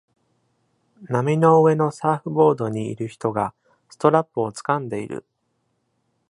[1.03, 3.53] 波の上のサーフボードにいる人が、
[3.87, 5.27] ストラップを掴んでいる。